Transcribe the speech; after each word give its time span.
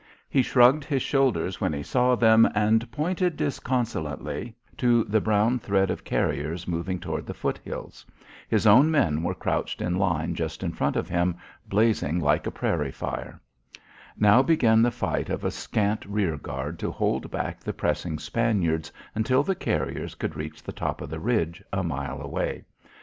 He 0.31 0.41
shrugged 0.41 0.83
his 0.83 1.03
shoulders 1.03 1.61
when 1.61 1.73
he 1.73 1.83
saw 1.83 2.15
them 2.15 2.49
and 2.55 2.91
pointed 2.91 3.37
disconsolately 3.37 4.55
to 4.77 5.03
the 5.03 5.21
brown 5.21 5.59
thread 5.59 5.91
of 5.91 6.03
carriers 6.03 6.67
moving 6.67 6.99
toward 6.99 7.27
the 7.27 7.35
foot 7.35 7.59
hills. 7.63 8.03
His 8.49 8.65
own 8.65 8.89
men 8.89 9.21
were 9.21 9.35
crouched 9.35 9.79
in 9.79 9.99
line 9.99 10.33
just 10.33 10.63
in 10.63 10.71
front 10.71 10.95
of 10.95 11.07
him 11.07 11.35
blazing 11.69 12.19
like 12.19 12.47
a 12.47 12.51
prairie 12.51 12.91
fire. 12.91 13.39
Now 14.17 14.41
began 14.41 14.81
the 14.81 14.89
fight 14.89 15.29
of 15.29 15.43
a 15.45 15.51
scant 15.51 16.03
rear 16.07 16.35
guard 16.35 16.79
to 16.79 16.89
hold 16.89 17.29
back 17.29 17.59
the 17.59 17.71
pressing 17.71 18.17
Spaniards 18.17 18.91
until 19.13 19.43
the 19.43 19.53
carriers 19.53 20.15
could 20.15 20.35
reach 20.35 20.63
the 20.63 20.73
top 20.73 21.01
of 21.01 21.11
the 21.11 21.19
ridge, 21.19 21.63
a 21.71 21.83
mile 21.83 22.19
away. 22.21 22.65